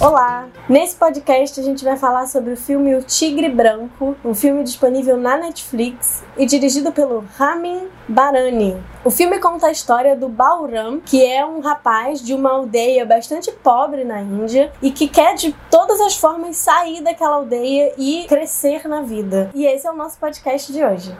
Olá! 0.00 0.48
Nesse 0.68 0.96
podcast 0.96 1.58
a 1.60 1.62
gente 1.62 1.84
vai 1.84 1.96
falar 1.96 2.26
sobre 2.26 2.52
o 2.52 2.56
filme 2.56 2.96
O 2.96 3.02
Tigre 3.02 3.48
Branco, 3.48 4.16
um 4.24 4.34
filme 4.34 4.64
disponível 4.64 5.16
na 5.16 5.36
Netflix 5.36 6.24
e 6.36 6.44
dirigido 6.46 6.90
pelo 6.90 7.24
Ramin 7.36 7.88
Barani. 8.08 8.76
O 9.04 9.10
filme 9.10 9.38
conta 9.38 9.68
a 9.68 9.70
história 9.70 10.16
do 10.16 10.28
Balram, 10.28 11.00
que 11.00 11.24
é 11.24 11.46
um 11.46 11.60
rapaz 11.60 12.20
de 12.20 12.34
uma 12.34 12.50
aldeia 12.50 13.06
bastante 13.06 13.52
pobre 13.52 14.02
na 14.02 14.20
Índia 14.20 14.72
e 14.82 14.90
que 14.90 15.06
quer 15.06 15.36
de 15.36 15.54
todas 15.70 16.00
as 16.00 16.16
formas 16.16 16.56
sair 16.56 17.00
daquela 17.00 17.36
aldeia 17.36 17.94
e 17.96 18.24
crescer 18.28 18.88
na 18.88 19.00
vida. 19.00 19.50
E 19.54 19.64
esse 19.64 19.86
é 19.86 19.90
o 19.90 19.96
nosso 19.96 20.18
podcast 20.18 20.72
de 20.72 20.84
hoje. 20.84 21.16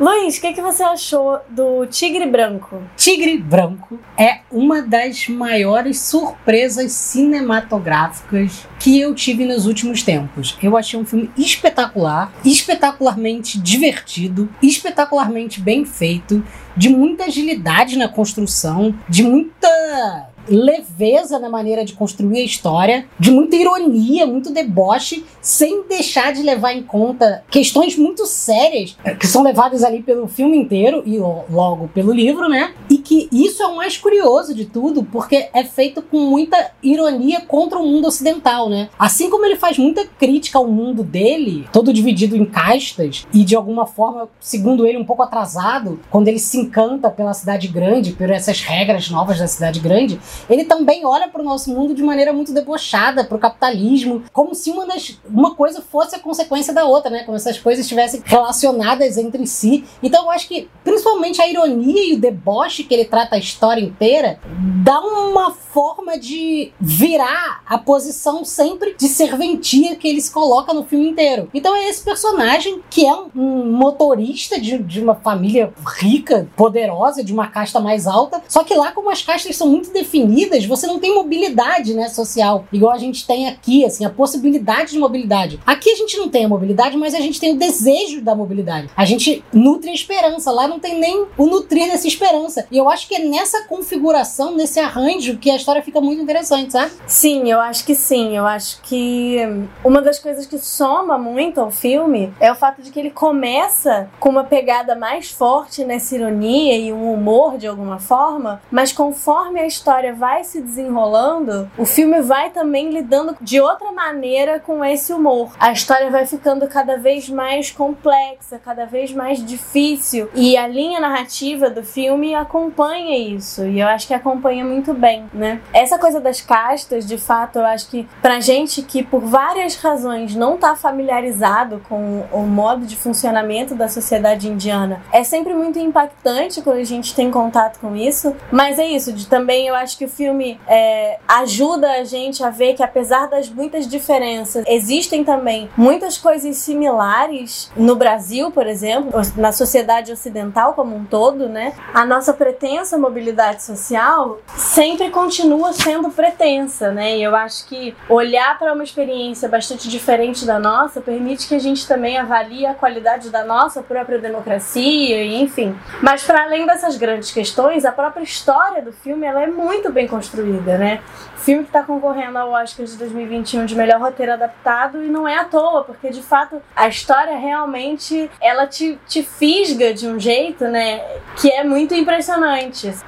Luiz, 0.00 0.38
o 0.38 0.40
que, 0.40 0.52
que 0.52 0.62
você 0.62 0.84
achou 0.84 1.40
do 1.50 1.84
Tigre 1.86 2.24
Branco? 2.24 2.80
Tigre 2.96 3.36
Branco 3.36 3.98
é 4.16 4.42
uma 4.48 4.80
das 4.80 5.26
maiores 5.26 5.98
surpresas 5.98 6.92
cinematográficas 6.92 8.64
que 8.78 9.00
eu 9.00 9.12
tive 9.12 9.44
nos 9.44 9.66
últimos 9.66 10.04
tempos. 10.04 10.56
Eu 10.62 10.76
achei 10.76 11.00
um 11.00 11.04
filme 11.04 11.28
espetacular, 11.36 12.32
espetacularmente 12.44 13.58
divertido, 13.58 14.48
espetacularmente 14.62 15.60
bem 15.60 15.84
feito, 15.84 16.44
de 16.76 16.88
muita 16.88 17.24
agilidade 17.24 17.98
na 17.98 18.08
construção, 18.08 18.94
de 19.08 19.24
muita 19.24 20.28
leveza 20.48 21.38
na 21.38 21.48
maneira 21.48 21.84
de 21.84 21.92
construir 21.92 22.38
a 22.38 22.44
história, 22.44 23.06
de 23.18 23.30
muita 23.30 23.56
ironia, 23.56 24.26
muito 24.26 24.52
deboche, 24.52 25.24
sem 25.40 25.86
deixar 25.88 26.32
de 26.32 26.42
levar 26.42 26.72
em 26.72 26.82
conta 26.82 27.42
questões 27.50 27.96
muito 27.96 28.26
sérias 28.26 28.96
eh, 29.04 29.14
que 29.14 29.26
são 29.26 29.42
levadas 29.42 29.82
ali 29.82 30.02
pelo 30.02 30.26
filme 30.26 30.56
inteiro 30.56 31.02
e 31.06 31.18
logo 31.18 31.88
pelo 31.88 32.12
livro, 32.12 32.48
né? 32.48 32.72
Que 33.08 33.26
isso 33.32 33.62
é 33.62 33.66
o 33.66 33.74
mais 33.74 33.96
curioso 33.96 34.52
de 34.52 34.66
tudo, 34.66 35.02
porque 35.02 35.48
é 35.54 35.64
feito 35.64 36.02
com 36.02 36.18
muita 36.18 36.72
ironia 36.82 37.40
contra 37.40 37.78
o 37.78 37.86
mundo 37.86 38.06
ocidental, 38.06 38.68
né? 38.68 38.90
Assim 38.98 39.30
como 39.30 39.46
ele 39.46 39.56
faz 39.56 39.78
muita 39.78 40.04
crítica 40.06 40.58
ao 40.58 40.68
mundo 40.68 41.02
dele, 41.02 41.66
todo 41.72 41.90
dividido 41.90 42.36
em 42.36 42.44
castas 42.44 43.26
e 43.32 43.44
de 43.44 43.56
alguma 43.56 43.86
forma, 43.86 44.28
segundo 44.38 44.86
ele, 44.86 44.98
um 44.98 45.06
pouco 45.06 45.22
atrasado, 45.22 45.98
quando 46.10 46.28
ele 46.28 46.38
se 46.38 46.58
encanta 46.58 47.08
pela 47.08 47.32
cidade 47.32 47.66
grande, 47.66 48.12
por 48.12 48.28
essas 48.28 48.60
regras 48.60 49.08
novas 49.08 49.38
da 49.38 49.46
cidade 49.46 49.80
grande, 49.80 50.20
ele 50.50 50.66
também 50.66 51.06
olha 51.06 51.28
para 51.28 51.40
o 51.40 51.44
nosso 51.44 51.70
mundo 51.74 51.94
de 51.94 52.02
maneira 52.02 52.30
muito 52.30 52.52
debochada, 52.52 53.24
para 53.24 53.38
o 53.38 53.40
capitalismo, 53.40 54.24
como 54.34 54.54
se 54.54 54.70
uma, 54.70 54.86
das, 54.86 55.18
uma 55.26 55.54
coisa 55.54 55.80
fosse 55.80 56.14
a 56.14 56.18
consequência 56.18 56.74
da 56.74 56.84
outra, 56.84 57.10
né? 57.10 57.22
Como 57.24 57.38
se 57.38 57.48
essas 57.48 57.58
coisas 57.58 57.86
estivessem 57.86 58.22
relacionadas 58.22 59.16
entre 59.16 59.46
si. 59.46 59.86
Então 60.02 60.24
eu 60.24 60.30
acho 60.30 60.46
que, 60.46 60.68
principalmente, 60.84 61.40
a 61.40 61.48
ironia 61.48 62.04
e 62.04 62.12
o 62.12 62.20
deboche 62.20 62.84
que 62.84 62.97
ele 62.98 63.08
trata 63.08 63.36
a 63.36 63.38
história 63.38 63.80
inteira 63.80 64.40
dá 64.82 65.00
uma 65.00 65.52
forma 65.52 66.18
de 66.18 66.72
virar 66.80 67.62
a 67.66 67.78
posição 67.78 68.44
sempre 68.44 68.94
de 68.98 69.08
serventia 69.08 69.96
que 69.96 70.08
ele 70.08 70.20
se 70.20 70.30
coloca 70.30 70.72
no 70.72 70.84
filme 70.84 71.08
inteiro. 71.08 71.48
Então 71.52 71.76
é 71.76 71.88
esse 71.88 72.02
personagem 72.02 72.80
que 72.90 73.06
é 73.06 73.14
um, 73.14 73.28
um 73.34 73.72
motorista 73.72 74.60
de, 74.60 74.78
de 74.78 75.00
uma 75.00 75.14
família 75.14 75.72
rica, 75.98 76.48
poderosa, 76.56 77.22
de 77.22 77.32
uma 77.32 77.48
casta 77.48 77.80
mais 77.80 78.06
alta, 78.06 78.42
só 78.48 78.64
que 78.64 78.74
lá 78.74 78.92
como 78.92 79.10
as 79.10 79.22
castas 79.22 79.56
são 79.56 79.68
muito 79.68 79.92
definidas, 79.92 80.64
você 80.64 80.86
não 80.86 80.98
tem 80.98 81.14
mobilidade 81.14 81.94
né, 81.94 82.08
social, 82.08 82.64
igual 82.72 82.92
a 82.92 82.98
gente 82.98 83.26
tem 83.26 83.46
aqui, 83.48 83.84
assim, 83.84 84.04
a 84.04 84.10
possibilidade 84.10 84.92
de 84.92 84.98
mobilidade. 84.98 85.60
Aqui 85.66 85.90
a 85.90 85.96
gente 85.96 86.16
não 86.16 86.28
tem 86.28 86.44
a 86.44 86.48
mobilidade, 86.48 86.96
mas 86.96 87.14
a 87.14 87.20
gente 87.20 87.38
tem 87.38 87.52
o 87.52 87.58
desejo 87.58 88.20
da 88.20 88.34
mobilidade. 88.34 88.88
A 88.96 89.04
gente 89.04 89.44
nutre 89.52 89.90
a 89.90 89.94
esperança, 89.94 90.50
lá 90.50 90.66
não 90.66 90.78
tem 90.78 90.98
nem 90.98 91.26
o 91.36 91.46
nutrir 91.46 91.90
dessa 91.90 92.06
esperança. 92.06 92.66
E 92.70 92.78
eu 92.78 92.87
acho 92.90 93.08
que 93.08 93.14
é 93.14 93.18
nessa 93.18 93.64
configuração, 93.64 94.54
nesse 94.54 94.80
arranjo, 94.80 95.38
que 95.38 95.50
a 95.50 95.56
história 95.56 95.82
fica 95.82 96.00
muito 96.00 96.22
interessante, 96.22 96.72
sabe? 96.72 96.92
Sim, 97.06 97.50
eu 97.50 97.60
acho 97.60 97.84
que 97.84 97.94
sim. 97.94 98.36
Eu 98.36 98.46
acho 98.46 98.80
que 98.82 99.38
uma 99.84 100.00
das 100.00 100.18
coisas 100.18 100.46
que 100.46 100.58
soma 100.58 101.18
muito 101.18 101.60
ao 101.60 101.70
filme 101.70 102.32
é 102.40 102.50
o 102.50 102.54
fato 102.54 102.82
de 102.82 102.90
que 102.90 102.98
ele 102.98 103.10
começa 103.10 104.08
com 104.18 104.28
uma 104.28 104.44
pegada 104.44 104.94
mais 104.94 105.30
forte 105.30 105.84
nessa 105.84 106.14
ironia 106.14 106.76
e 106.76 106.92
um 106.92 107.12
humor 107.12 107.58
de 107.58 107.66
alguma 107.66 107.98
forma, 107.98 108.62
mas 108.70 108.92
conforme 108.92 109.60
a 109.60 109.66
história 109.66 110.14
vai 110.14 110.44
se 110.44 110.60
desenrolando, 110.60 111.70
o 111.76 111.84
filme 111.84 112.20
vai 112.22 112.50
também 112.50 112.90
lidando 112.90 113.36
de 113.40 113.60
outra 113.60 113.92
maneira 113.92 114.60
com 114.60 114.84
esse 114.84 115.12
humor. 115.12 115.52
A 115.58 115.72
história 115.72 116.10
vai 116.10 116.26
ficando 116.26 116.66
cada 116.68 116.96
vez 116.96 117.28
mais 117.28 117.70
complexa, 117.70 118.58
cada 118.58 118.84
vez 118.84 119.12
mais 119.12 119.44
difícil. 119.44 120.28
E 120.34 120.56
a 120.56 120.66
linha 120.66 121.00
narrativa 121.00 121.68
do 121.68 121.82
filme 121.82 122.34
acompanha 122.34 122.77
isso. 122.86 123.66
E 123.66 123.80
eu 123.80 123.88
acho 123.88 124.06
que 124.06 124.14
acompanha 124.14 124.64
muito 124.64 124.94
bem, 124.94 125.24
né? 125.32 125.60
Essa 125.72 125.98
coisa 125.98 126.20
das 126.20 126.40
castas, 126.40 127.06
de 127.06 127.18
fato, 127.18 127.58
eu 127.58 127.64
acho 127.64 127.88
que 127.88 128.08
pra 128.20 128.40
gente 128.40 128.82
que 128.82 129.02
por 129.02 129.20
várias 129.20 129.76
razões 129.76 130.34
não 130.34 130.56
tá 130.56 130.74
familiarizado 130.76 131.82
com 131.88 132.24
o 132.32 132.42
modo 132.42 132.86
de 132.86 132.96
funcionamento 132.96 133.74
da 133.74 133.88
sociedade 133.88 134.48
indiana, 134.48 135.02
é 135.12 135.24
sempre 135.24 135.54
muito 135.54 135.78
impactante 135.78 136.62
quando 136.62 136.78
a 136.78 136.84
gente 136.84 137.14
tem 137.14 137.30
contato 137.30 137.78
com 137.80 137.94
isso. 137.96 138.34
Mas 138.50 138.78
é 138.78 138.86
isso, 138.86 139.12
de 139.12 139.26
também 139.26 139.66
eu 139.66 139.74
acho 139.74 139.96
que 139.96 140.04
o 140.04 140.08
filme 140.08 140.60
é, 140.66 141.18
ajuda 141.26 141.92
a 141.92 142.04
gente 142.04 142.42
a 142.42 142.50
ver 142.50 142.74
que, 142.74 142.82
apesar 142.82 143.28
das 143.28 143.48
muitas 143.48 143.86
diferenças, 143.86 144.64
existem 144.66 145.24
também 145.24 145.68
muitas 145.76 146.18
coisas 146.18 146.56
similares 146.56 147.70
no 147.76 147.96
Brasil, 147.96 148.50
por 148.50 148.66
exemplo, 148.66 149.12
na 149.36 149.52
sociedade 149.52 150.12
ocidental 150.12 150.74
como 150.74 150.96
um 150.96 151.04
todo, 151.04 151.48
né? 151.48 151.72
A 151.92 152.04
nossa 152.04 152.32
pretensa 152.68 152.98
mobilidade 152.98 153.62
social 153.62 154.40
sempre 154.54 155.08
continua 155.08 155.72
sendo 155.72 156.10
pretensa, 156.10 156.92
né? 156.92 157.16
E 157.16 157.22
eu 157.22 157.34
acho 157.34 157.66
que 157.66 157.96
olhar 158.08 158.58
para 158.58 158.74
uma 158.74 158.84
experiência 158.84 159.48
bastante 159.48 159.88
diferente 159.88 160.44
da 160.44 160.58
nossa 160.58 161.00
permite 161.00 161.48
que 161.48 161.54
a 161.54 161.58
gente 161.58 161.88
também 161.88 162.18
avalie 162.18 162.66
a 162.66 162.74
qualidade 162.74 163.30
da 163.30 163.42
nossa 163.42 163.82
própria 163.82 164.18
democracia, 164.18 165.24
enfim. 165.24 165.74
Mas 166.02 166.22
para 166.24 166.42
além 166.42 166.66
dessas 166.66 166.96
grandes 166.96 167.30
questões, 167.30 167.86
a 167.86 167.92
própria 167.92 168.22
história 168.22 168.82
do 168.82 168.92
filme 168.92 169.26
ela 169.26 169.42
é 169.42 169.46
muito 169.46 169.90
bem 169.90 170.06
construída, 170.06 170.76
né? 170.76 171.00
Filme 171.36 171.62
que 171.62 171.70
está 171.70 171.82
concorrendo 171.82 172.36
ao 172.36 172.50
Oscar 172.50 172.84
de 172.84 172.96
2021 172.96 173.64
de 173.64 173.74
melhor 173.74 174.00
roteiro 174.00 174.32
adaptado 174.32 175.02
e 175.02 175.08
não 175.08 175.26
é 175.26 175.38
à 175.38 175.44
toa, 175.44 175.84
porque 175.84 176.10
de 176.10 176.22
fato 176.22 176.60
a 176.76 176.88
história 176.88 177.38
realmente 177.38 178.30
ela 178.40 178.66
te, 178.66 178.98
te 179.06 179.22
fisga 179.22 179.94
de 179.94 180.06
um 180.06 180.20
jeito, 180.20 180.64
né? 180.64 181.00
Que 181.40 181.50
é 181.50 181.64
muito 181.64 181.94
impressionante. 181.94 182.57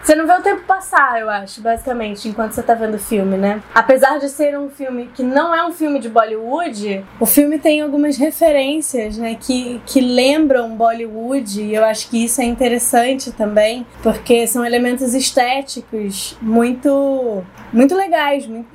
Você 0.02 0.14
não 0.14 0.26
vê 0.26 0.32
o 0.32 0.42
tempo 0.42 0.62
passar, 0.62 1.20
eu 1.20 1.28
acho, 1.28 1.60
basicamente, 1.60 2.28
enquanto 2.28 2.52
você 2.52 2.60
está 2.60 2.74
vendo 2.74 2.94
o 2.94 2.98
filme, 2.98 3.36
né? 3.36 3.62
Apesar 3.74 4.18
de 4.18 4.28
ser 4.28 4.58
um 4.58 4.70
filme 4.70 5.10
que 5.14 5.22
não 5.22 5.54
é 5.54 5.66
um 5.66 5.72
filme 5.72 5.98
de 5.98 6.08
Bollywood, 6.08 7.04
o 7.18 7.26
filme 7.26 7.58
tem 7.58 7.80
algumas 7.80 8.16
referências, 8.16 9.16
né? 9.16 9.36
Que, 9.38 9.80
que 9.86 10.00
lembram 10.00 10.76
Bollywood 10.76 11.62
e 11.62 11.74
eu 11.74 11.84
acho 11.84 12.08
que 12.08 12.24
isso 12.24 12.40
é 12.40 12.44
interessante 12.44 13.32
também, 13.32 13.86
porque 14.02 14.46
são 14.46 14.64
elementos 14.64 15.14
estéticos 15.14 16.36
muito 16.40 17.44
muito, 17.72 17.94
legais, 17.94 18.46
muito 18.46 18.68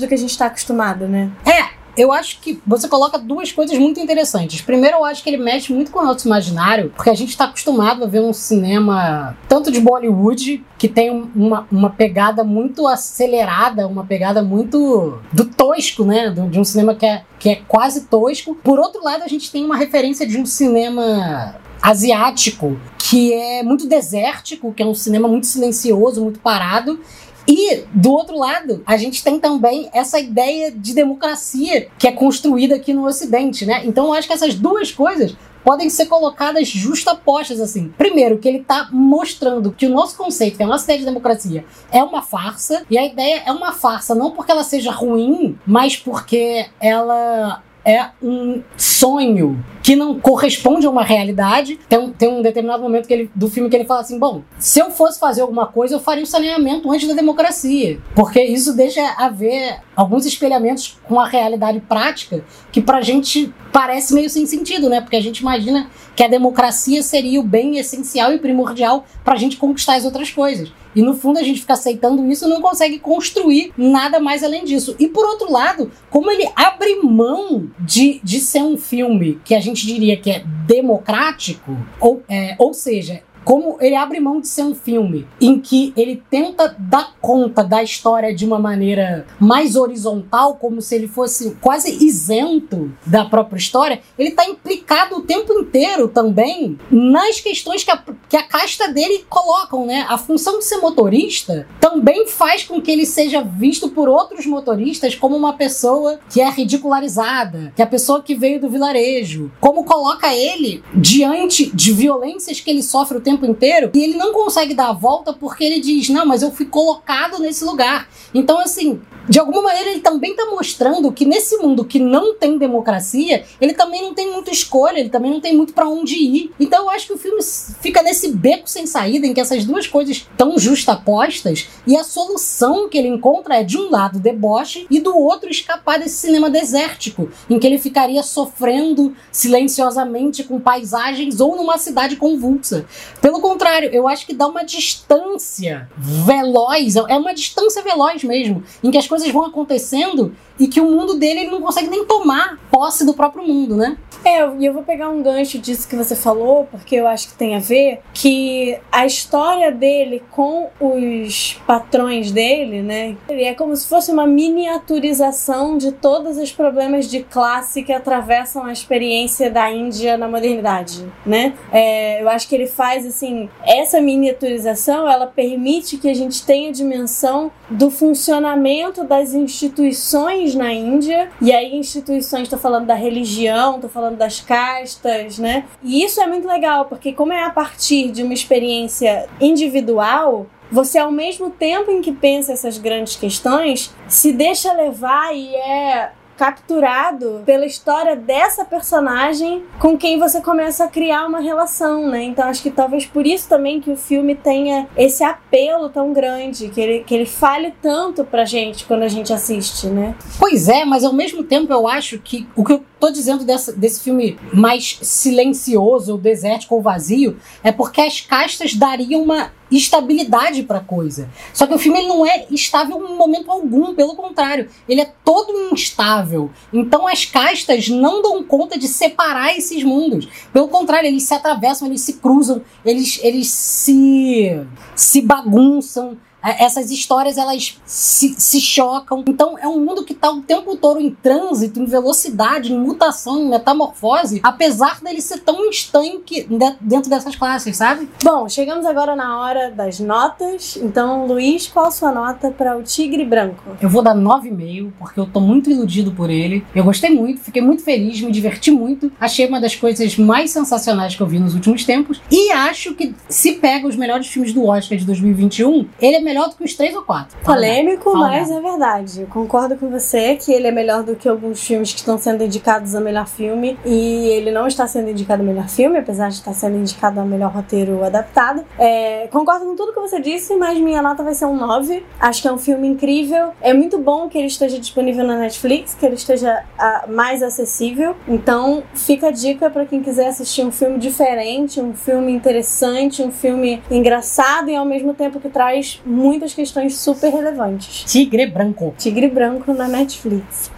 do 0.00 0.08
que 0.08 0.14
a 0.14 0.18
gente 0.18 0.30
está 0.30 0.46
acostumado, 0.46 1.08
né? 1.08 1.30
É, 1.44 1.77
eu 1.98 2.12
acho 2.12 2.40
que 2.40 2.62
você 2.64 2.86
coloca 2.86 3.18
duas 3.18 3.50
coisas 3.50 3.76
muito 3.76 3.98
interessantes. 3.98 4.60
Primeiro, 4.60 4.98
eu 4.98 5.04
acho 5.04 5.22
que 5.22 5.28
ele 5.28 5.42
mexe 5.42 5.72
muito 5.72 5.90
com 5.90 5.98
o 5.98 6.04
nosso 6.04 6.28
imaginário, 6.28 6.92
porque 6.94 7.10
a 7.10 7.14
gente 7.14 7.30
está 7.30 7.46
acostumado 7.46 8.04
a 8.04 8.06
ver 8.06 8.20
um 8.20 8.32
cinema 8.32 9.36
tanto 9.48 9.72
de 9.72 9.80
Bollywood, 9.80 10.64
que 10.78 10.88
tem 10.88 11.10
uma, 11.34 11.66
uma 11.72 11.90
pegada 11.90 12.44
muito 12.44 12.86
acelerada, 12.86 13.88
uma 13.88 14.04
pegada 14.04 14.42
muito 14.44 15.18
do 15.32 15.44
tosco, 15.44 16.04
né? 16.04 16.30
De 16.30 16.60
um 16.60 16.64
cinema 16.64 16.94
que 16.94 17.04
é, 17.04 17.24
que 17.36 17.48
é 17.48 17.56
quase 17.66 18.02
tosco. 18.02 18.54
Por 18.54 18.78
outro 18.78 19.02
lado, 19.02 19.24
a 19.24 19.28
gente 19.28 19.50
tem 19.50 19.64
uma 19.64 19.76
referência 19.76 20.24
de 20.24 20.38
um 20.38 20.46
cinema 20.46 21.56
asiático 21.82 22.78
que 22.98 23.32
é 23.32 23.62
muito 23.62 23.88
desértico, 23.88 24.72
que 24.72 24.82
é 24.82 24.86
um 24.86 24.94
cinema 24.94 25.26
muito 25.26 25.46
silencioso, 25.46 26.22
muito 26.22 26.38
parado, 26.40 27.00
e, 27.48 27.84
do 27.94 28.12
outro 28.12 28.36
lado, 28.36 28.82
a 28.84 28.98
gente 28.98 29.24
tem 29.24 29.40
também 29.40 29.88
essa 29.94 30.20
ideia 30.20 30.70
de 30.70 30.94
democracia 30.94 31.88
que 31.98 32.06
é 32.06 32.12
construída 32.12 32.74
aqui 32.74 32.92
no 32.92 33.06
Ocidente, 33.06 33.64
né? 33.64 33.86
Então 33.86 34.06
eu 34.08 34.12
acho 34.12 34.28
que 34.28 34.34
essas 34.34 34.54
duas 34.54 34.92
coisas 34.92 35.34
podem 35.64 35.88
ser 35.88 36.06
colocadas 36.06 36.68
justapostas 36.68 37.60
assim. 37.60 37.92
Primeiro, 37.96 38.38
que 38.38 38.48
ele 38.48 38.58
está 38.58 38.88
mostrando 38.92 39.72
que 39.72 39.86
o 39.86 39.90
nosso 39.90 40.16
conceito, 40.16 40.56
que 40.56 40.62
a 40.62 40.66
nossa 40.66 40.84
ideia 40.84 40.98
de 41.00 41.04
democracia 41.06 41.64
é 41.90 42.02
uma 42.02 42.22
farsa, 42.22 42.84
e 42.90 42.98
a 42.98 43.04
ideia 43.04 43.42
é 43.46 43.52
uma 43.52 43.72
farsa 43.72 44.14
não 44.14 44.30
porque 44.30 44.52
ela 44.52 44.64
seja 44.64 44.90
ruim, 44.90 45.58
mas 45.66 45.96
porque 45.96 46.66
ela 46.80 47.62
é 47.88 48.10
um 48.22 48.62
sonho 48.76 49.64
que 49.82 49.96
não 49.96 50.20
corresponde 50.20 50.86
a 50.86 50.90
uma 50.90 51.02
realidade. 51.02 51.78
Tem 51.88 51.98
um, 51.98 52.12
tem 52.12 52.28
um 52.28 52.42
determinado 52.42 52.82
momento 52.82 53.08
que 53.08 53.14
ele, 53.14 53.30
do 53.34 53.48
filme 53.48 53.70
que 53.70 53.76
ele 53.76 53.86
fala 53.86 54.00
assim: 54.00 54.18
bom, 54.18 54.42
se 54.58 54.78
eu 54.78 54.90
fosse 54.90 55.18
fazer 55.18 55.40
alguma 55.40 55.66
coisa, 55.66 55.94
eu 55.94 56.00
faria 56.00 56.22
o 56.22 56.26
saneamento 56.26 56.90
antes 56.92 57.08
da 57.08 57.14
democracia. 57.14 57.98
Porque 58.14 58.42
isso 58.42 58.74
deixa 58.74 59.02
a 59.16 59.30
ver 59.30 59.80
alguns 59.98 60.24
espelhamentos 60.24 60.96
com 61.08 61.18
a 61.18 61.26
realidade 61.26 61.80
prática 61.80 62.44
que 62.70 62.80
pra 62.80 63.02
gente 63.02 63.52
parece 63.72 64.14
meio 64.14 64.30
sem 64.30 64.46
sentido, 64.46 64.88
né? 64.88 65.00
Porque 65.00 65.16
a 65.16 65.20
gente 65.20 65.38
imagina 65.38 65.90
que 66.14 66.22
a 66.22 66.28
democracia 66.28 67.02
seria 67.02 67.40
o 67.40 67.42
bem 67.42 67.78
essencial 67.78 68.32
e 68.32 68.38
primordial 68.38 69.04
pra 69.24 69.34
gente 69.34 69.56
conquistar 69.56 69.96
as 69.96 70.04
outras 70.04 70.30
coisas. 70.30 70.72
E 70.94 71.02
no 71.02 71.16
fundo 71.16 71.40
a 71.40 71.42
gente 71.42 71.60
fica 71.60 71.72
aceitando 71.72 72.24
isso 72.30 72.44
e 72.44 72.48
não 72.48 72.62
consegue 72.62 73.00
construir 73.00 73.72
nada 73.76 74.20
mais 74.20 74.44
além 74.44 74.64
disso. 74.64 74.94
E 75.00 75.08
por 75.08 75.26
outro 75.26 75.50
lado, 75.50 75.90
como 76.10 76.30
ele 76.30 76.48
abre 76.54 77.00
mão 77.02 77.68
de, 77.80 78.20
de 78.22 78.38
ser 78.38 78.62
um 78.62 78.76
filme 78.76 79.40
que 79.44 79.54
a 79.54 79.60
gente 79.60 79.84
diria 79.84 80.16
que 80.16 80.30
é 80.30 80.44
democrático, 80.64 81.76
ou, 82.00 82.22
é, 82.28 82.54
ou 82.56 82.72
seja, 82.72 83.22
como 83.44 83.76
ele 83.80 83.94
abre 83.94 84.20
mão 84.20 84.40
de 84.40 84.48
ser 84.48 84.62
um 84.62 84.74
filme 84.74 85.26
em 85.40 85.58
que 85.60 85.92
ele 85.96 86.22
tenta 86.30 86.74
dar 86.78 87.14
conta 87.20 87.64
da 87.64 87.82
história 87.82 88.34
de 88.34 88.44
uma 88.44 88.58
maneira 88.58 89.26
mais 89.38 89.76
horizontal, 89.76 90.56
como 90.56 90.80
se 90.80 90.94
ele 90.94 91.08
fosse 91.08 91.56
quase 91.60 92.04
isento 92.04 92.92
da 93.06 93.24
própria 93.24 93.58
história, 93.58 94.00
ele 94.18 94.30
está 94.30 94.44
implicado 94.44 95.16
o 95.16 95.22
tempo 95.22 95.52
inteiro 95.52 96.08
também 96.08 96.78
nas 96.90 97.40
questões 97.40 97.84
que 97.84 97.90
a, 97.90 98.02
que 98.28 98.36
a 98.36 98.42
casta 98.42 98.88
dele 98.88 99.24
colocam, 99.28 99.86
né? 99.86 100.06
A 100.08 100.18
função 100.18 100.58
de 100.58 100.64
ser 100.64 100.78
motorista 100.78 101.66
também 101.80 102.26
faz 102.26 102.64
com 102.64 102.80
que 102.80 102.90
ele 102.90 103.06
seja 103.06 103.42
visto 103.42 103.88
por 103.88 104.08
outros 104.08 104.46
motoristas 104.46 105.14
como 105.14 105.36
uma 105.36 105.54
pessoa 105.54 106.20
que 106.30 106.40
é 106.40 106.48
ridicularizada, 106.50 107.72
que 107.74 107.82
é 107.82 107.84
a 107.84 107.88
pessoa 107.88 108.22
que 108.22 108.34
veio 108.34 108.60
do 108.60 108.68
vilarejo, 108.68 109.50
como 109.60 109.84
coloca 109.84 110.34
ele 110.34 110.82
diante 110.94 111.74
de 111.74 111.92
violências 111.92 112.60
que 112.60 112.70
ele 112.70 112.82
sofre 112.82 113.18
o 113.18 113.20
tempo 113.28 113.46
inteiro 113.46 113.90
e 113.94 114.02
ele 114.02 114.16
não 114.16 114.32
consegue 114.32 114.74
dar 114.74 114.88
a 114.88 114.92
volta 114.92 115.32
porque 115.32 115.64
ele 115.64 115.80
diz: 115.80 116.08
Não, 116.08 116.24
mas 116.24 116.42
eu 116.42 116.50
fui 116.50 116.66
colocado 116.66 117.38
nesse 117.38 117.64
lugar. 117.64 118.08
Então, 118.34 118.58
assim, 118.58 119.00
de 119.28 119.38
alguma 119.38 119.62
maneira 119.62 119.90
ele 119.90 120.00
também 120.00 120.30
está 120.30 120.46
mostrando 120.46 121.12
que 121.12 121.24
nesse 121.24 121.58
mundo 121.58 121.84
que 121.84 121.98
não 121.98 122.34
tem 122.34 122.56
democracia, 122.56 123.44
ele 123.60 123.74
também 123.74 124.02
não 124.02 124.14
tem 124.14 124.32
muita 124.32 124.50
escolha, 124.50 124.98
ele 124.98 125.10
também 125.10 125.30
não 125.30 125.40
tem 125.40 125.56
muito 125.56 125.74
para 125.74 125.88
onde 125.88 126.14
ir. 126.14 126.52
Então 126.58 126.84
eu 126.84 126.90
acho 126.90 127.06
que 127.06 127.12
o 127.12 127.18
filme 127.18 127.42
fica 127.80 128.02
nesse 128.28 128.30
beco 128.30 128.68
sem 128.68 128.86
saída 128.86 129.26
em 129.26 129.32
que 129.32 129.40
essas 129.40 129.64
duas 129.64 129.86
coisas 129.86 130.18
estão 130.18 130.58
justapostas 130.58 131.68
e 131.86 131.96
a 131.96 132.04
solução 132.04 132.88
que 132.88 132.98
ele 132.98 133.08
encontra 133.08 133.56
é 133.56 133.64
de 133.64 133.78
um 133.78 133.90
lado 133.90 134.18
deboche 134.18 134.86
e 134.90 135.00
do 135.00 135.16
outro 135.16 135.48
escapar 135.48 135.98
desse 135.98 136.16
cinema 136.16 136.50
desértico, 136.50 137.30
em 137.48 137.58
que 137.58 137.66
ele 137.66 137.78
ficaria 137.78 138.22
sofrendo 138.22 139.14
silenciosamente 139.32 140.44
com 140.44 140.60
paisagens 140.60 141.40
ou 141.40 141.56
numa 141.56 141.78
cidade 141.78 142.16
convulsa. 142.16 142.86
Pelo 143.20 143.40
contrário, 143.40 143.90
eu 143.92 144.06
acho 144.06 144.26
que 144.26 144.34
dá 144.34 144.46
uma 144.46 144.64
distância 144.64 145.88
veloz, 145.96 146.96
é 146.96 147.16
uma 147.16 147.34
distância 147.34 147.82
veloz 147.82 148.22
mesmo, 148.24 148.62
em 148.82 148.90
que 148.90 148.98
as 148.98 149.06
coisas 149.06 149.30
vão 149.30 149.44
acontecendo 149.44 150.34
e 150.58 150.66
que 150.66 150.80
o 150.80 150.90
mundo 150.90 151.14
dele 151.14 151.40
ele 151.40 151.50
não 151.50 151.60
consegue 151.60 151.88
nem 151.88 152.04
tomar 152.04 152.58
posse 152.70 153.04
do 153.04 153.14
próprio 153.14 153.46
mundo, 153.46 153.76
né? 153.76 153.96
É, 154.24 154.46
e 154.58 154.66
eu 154.66 154.72
vou 154.72 154.82
pegar 154.82 155.08
um 155.08 155.22
gancho 155.22 155.58
disso 155.58 155.88
que 155.88 155.96
você 155.96 156.16
falou, 156.16 156.66
porque 156.70 156.96
eu 156.96 157.06
acho 157.06 157.28
que 157.28 157.34
tem 157.34 157.54
a 157.54 157.58
ver 157.58 158.00
que 158.12 158.76
a 158.90 159.06
história 159.06 159.70
dele 159.70 160.22
com 160.30 160.68
os 160.80 161.60
patrões 161.66 162.30
dele, 162.30 162.82
né? 162.82 163.16
Ele 163.28 163.44
é 163.44 163.54
como 163.54 163.74
se 163.76 163.88
fosse 163.88 164.10
uma 164.10 164.26
miniaturização 164.26 165.78
de 165.78 165.92
todos 165.92 166.36
os 166.36 166.52
problemas 166.52 167.08
de 167.08 167.22
classe 167.22 167.82
que 167.82 167.92
atravessam 167.92 168.64
a 168.64 168.72
experiência 168.72 169.50
da 169.50 169.70
Índia 169.70 170.16
na 170.16 170.28
modernidade, 170.28 171.04
né? 171.24 171.54
É, 171.72 172.22
eu 172.22 172.28
acho 172.28 172.48
que 172.48 172.54
ele 172.54 172.66
faz 172.66 173.06
assim, 173.06 173.48
essa 173.64 174.00
miniaturização, 174.00 175.08
ela 175.08 175.26
permite 175.26 175.96
que 175.96 176.08
a 176.08 176.14
gente 176.14 176.44
tenha 176.44 176.72
dimensão 176.72 177.50
do 177.70 177.90
funcionamento 177.90 179.04
das 179.04 179.32
instituições 179.32 180.54
na 180.54 180.72
Índia, 180.72 181.30
e 181.40 181.52
aí 181.52 181.76
instituições, 181.76 182.44
estou 182.44 182.58
falando 182.58 182.86
da 182.86 182.94
religião, 182.94 183.76
estou 183.76 183.90
falando 183.90 184.07
das 184.16 184.40
castas, 184.40 185.38
né? 185.38 185.64
E 185.82 186.04
isso 186.04 186.20
é 186.20 186.26
muito 186.26 186.46
legal, 186.46 186.86
porque 186.86 187.12
como 187.12 187.32
é 187.32 187.44
a 187.44 187.50
partir 187.50 188.10
de 188.10 188.22
uma 188.22 188.34
experiência 188.34 189.28
individual, 189.40 190.46
você 190.70 190.98
ao 190.98 191.10
mesmo 191.10 191.50
tempo 191.50 191.90
em 191.90 192.00
que 192.00 192.12
pensa 192.12 192.52
essas 192.52 192.78
grandes 192.78 193.16
questões, 193.16 193.94
se 194.06 194.32
deixa 194.32 194.72
levar 194.72 195.34
e 195.34 195.54
é 195.54 196.12
capturado 196.38 197.42
pela 197.44 197.66
história 197.66 198.14
dessa 198.14 198.64
personagem 198.64 199.64
com 199.80 199.98
quem 199.98 200.20
você 200.20 200.40
começa 200.40 200.84
a 200.84 200.88
criar 200.88 201.26
uma 201.26 201.40
relação, 201.40 202.08
né? 202.08 202.22
Então 202.22 202.48
acho 202.48 202.62
que 202.62 202.70
talvez 202.70 203.04
por 203.04 203.26
isso 203.26 203.48
também 203.48 203.80
que 203.80 203.90
o 203.90 203.96
filme 203.96 204.36
tenha 204.36 204.88
esse 204.96 205.24
apelo 205.24 205.88
tão 205.88 206.12
grande, 206.12 206.68
que 206.68 206.80
ele, 206.80 207.00
que 207.00 207.12
ele 207.12 207.26
fale 207.26 207.74
tanto 207.82 208.24
pra 208.24 208.44
gente 208.44 208.84
quando 208.84 209.02
a 209.02 209.08
gente 209.08 209.32
assiste, 209.32 209.88
né? 209.88 210.14
Pois 210.38 210.68
é, 210.68 210.84
mas 210.84 211.04
ao 211.04 211.12
mesmo 211.12 211.42
tempo 211.42 211.72
eu 211.72 211.88
acho 211.88 212.20
que 212.20 212.48
o 212.54 212.64
que 212.64 212.74
eu 212.74 212.84
tô 213.00 213.10
dizendo 213.10 213.44
dessa, 213.44 213.72
desse 213.72 214.04
filme 214.04 214.38
mais 214.52 214.98
silencioso, 215.02 216.12
ou 216.12 216.18
desértico 216.18 216.76
ou 216.76 216.82
vazio, 216.82 217.36
é 217.64 217.72
porque 217.72 218.00
as 218.00 218.20
castas 218.20 218.74
dariam 218.74 219.22
uma 219.22 219.50
estabilidade 219.70 220.62
para 220.62 220.80
coisa. 220.80 221.28
Só 221.52 221.66
que 221.66 221.74
o 221.74 221.78
filme 221.78 221.98
ele 221.98 222.08
não 222.08 222.24
é 222.24 222.46
estável 222.50 223.06
em 223.08 223.16
momento 223.16 223.50
algum, 223.50 223.94
pelo 223.94 224.14
contrário, 224.14 224.68
ele 224.88 225.00
é 225.00 225.12
todo 225.24 225.72
instável. 225.72 226.50
Então 226.72 227.06
as 227.06 227.24
castas 227.24 227.88
não 227.88 228.22
dão 228.22 228.42
conta 228.42 228.78
de 228.78 228.88
separar 228.88 229.56
esses 229.56 229.82
mundos. 229.82 230.28
Pelo 230.52 230.68
contrário, 230.68 231.08
eles 231.08 231.24
se 231.24 231.34
atravessam, 231.34 231.88
eles 231.88 232.00
se 232.00 232.14
cruzam, 232.14 232.62
eles, 232.84 233.20
eles 233.22 233.48
se, 233.48 234.60
se 234.94 235.20
bagunçam. 235.20 236.16
É, 236.42 236.64
essas 236.64 236.90
histórias 236.90 237.36
elas 237.36 237.78
se, 237.84 238.34
se, 238.38 238.60
chocam. 238.60 239.24
Então 239.26 239.58
é 239.58 239.66
um 239.66 239.84
mundo 239.84 240.04
que 240.04 240.12
está 240.12 240.30
o 240.30 240.40
tempo 240.42 240.76
todo 240.76 241.00
em 241.00 241.10
trânsito, 241.10 241.80
em 241.80 241.84
velocidade, 241.84 242.72
em 242.72 242.78
mutação, 242.78 243.40
em 243.40 243.48
metamorfose, 243.48 244.40
apesar 244.42 245.00
dele 245.00 245.20
ser 245.20 245.38
tão 245.38 245.68
estanque 245.68 246.46
dentro 246.80 247.10
dessas 247.10 247.34
classes, 247.34 247.76
sabe? 247.76 248.08
Bom, 248.22 248.48
chegamos 248.48 248.86
agora 248.86 249.16
na 249.16 249.40
hora 249.40 249.70
das 249.70 249.98
notas. 250.00 250.76
Então, 250.76 251.26
Luiz, 251.26 251.66
qual 251.66 251.86
a 251.86 251.90
sua 251.90 252.12
nota 252.12 252.50
para 252.50 252.76
o 252.76 252.82
Tigre 252.82 253.24
Branco? 253.24 253.62
Eu 253.80 253.88
vou 253.88 254.02
dar 254.02 254.14
9,5, 254.14 254.92
porque 254.98 255.20
eu 255.20 255.26
tô 255.26 255.40
muito 255.40 255.70
iludido 255.70 256.12
por 256.12 256.30
ele. 256.30 256.64
Eu 256.74 256.84
gostei 256.84 257.10
muito, 257.10 257.40
fiquei 257.40 257.62
muito 257.62 257.82
feliz, 257.82 258.20
me 258.20 258.30
diverti 258.30 258.70
muito. 258.70 259.10
Achei 259.20 259.46
uma 259.46 259.60
das 259.60 259.74
coisas 259.74 260.16
mais 260.16 260.50
sensacionais 260.50 261.14
que 261.14 261.22
eu 261.22 261.26
vi 261.26 261.38
nos 261.38 261.54
últimos 261.54 261.84
tempos. 261.84 262.20
E 262.30 262.52
acho 262.52 262.94
que 262.94 263.14
se 263.28 263.52
pega 263.52 263.86
os 263.86 263.96
melhores 263.96 264.26
filmes 264.26 264.52
do 264.52 264.66
Oscar 264.66 264.96
de 264.96 265.04
2021, 265.04 265.88
ele 266.00 266.16
é 266.16 266.20
melhor 266.28 266.50
do 266.50 266.56
que 266.56 266.64
os 266.64 266.74
três 266.74 266.94
ou 266.94 267.02
quatro. 267.02 267.38
Polêmico, 267.42 268.14
mas 268.14 268.50
é 268.50 268.60
verdade. 268.60 269.22
Eu 269.22 269.26
concordo 269.28 269.76
com 269.76 269.88
você 269.88 270.36
que 270.36 270.52
ele 270.52 270.66
é 270.66 270.70
melhor 270.70 271.02
do 271.02 271.16
que 271.16 271.26
alguns 271.26 271.66
filmes 271.66 271.92
que 271.92 272.00
estão 272.00 272.18
sendo 272.18 272.44
indicados 272.44 272.94
a 272.94 273.00
melhor 273.00 273.26
filme. 273.26 273.78
E 273.84 274.28
ele 274.28 274.50
não 274.50 274.66
está 274.66 274.86
sendo 274.86 275.08
indicado 275.10 275.42
a 275.42 275.46
melhor 275.46 275.68
filme, 275.68 275.98
apesar 275.98 276.28
de 276.28 276.34
estar 276.34 276.52
sendo 276.52 276.76
indicado 276.76 277.18
a 277.18 277.24
melhor 277.24 277.50
roteiro 277.50 278.04
adaptado. 278.04 278.62
É, 278.78 279.26
concordo 279.28 279.64
com 279.64 279.74
tudo 279.74 279.94
que 279.94 280.00
você 280.00 280.20
disse, 280.20 280.54
mas 280.56 280.78
minha 280.78 281.00
nota 281.00 281.22
vai 281.22 281.32
ser 281.32 281.46
um 281.46 281.56
9. 281.56 282.04
Acho 282.20 282.42
que 282.42 282.48
é 282.48 282.52
um 282.52 282.58
filme 282.58 282.86
incrível. 282.86 283.52
É 283.62 283.72
muito 283.72 283.98
bom 283.98 284.28
que 284.28 284.36
ele 284.36 284.48
esteja 284.48 284.78
disponível 284.78 285.24
na 285.24 285.36
Netflix, 285.36 285.94
que 285.94 286.04
ele 286.04 286.16
esteja 286.16 286.62
a, 286.78 287.06
mais 287.08 287.42
acessível. 287.42 288.14
Então, 288.26 288.82
fica 288.94 289.28
a 289.28 289.30
dica 289.30 289.70
para 289.70 289.86
quem 289.86 290.02
quiser 290.02 290.28
assistir 290.28 290.62
um 290.62 290.70
filme 290.70 290.98
diferente, 290.98 291.80
um 291.80 291.94
filme 291.94 292.32
interessante, 292.32 293.22
um 293.22 293.32
filme 293.32 293.82
engraçado 293.90 294.68
e 294.68 294.76
ao 294.76 294.84
mesmo 294.84 295.14
tempo 295.14 295.40
que 295.40 295.48
traz 295.48 296.02
muitas 296.18 296.52
questões 296.52 296.96
super 296.96 297.32
relevantes. 297.32 298.04
Tigre 298.04 298.46
Branco. 298.46 298.94
Tigre 298.98 299.28
Branco 299.28 299.72
na 299.72 299.86
Netflix. 299.86 300.70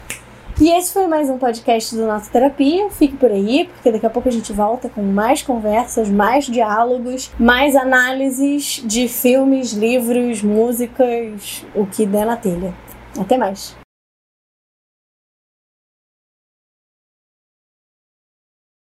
E 0.61 0.68
esse 0.68 0.92
foi 0.92 1.06
mais 1.06 1.30
um 1.30 1.38
podcast 1.38 1.97
do 1.97 2.06
Nossa 2.06 2.30
Terapia. 2.30 2.90
Fique 2.90 3.16
por 3.16 3.30
aí, 3.30 3.66
porque 3.73 3.90
daqui 3.90 4.04
a 4.04 4.11
pouco 4.11 4.28
a 4.28 4.32
gente 4.32 4.52
volta 4.52 4.90
com 4.90 5.00
mais 5.00 5.40
conversas, 5.40 6.11
mais 6.11 6.44
diálogos, 6.44 7.30
mais 7.38 7.75
análises 7.75 8.82
de 8.85 9.09
filmes, 9.09 9.73
livros, 9.73 10.42
músicas, 10.42 11.64
o 11.75 11.87
que 11.87 12.04
der 12.04 12.26
na 12.26 12.37
telha. 12.37 12.75
Até 13.18 13.38
mais. 13.38 13.80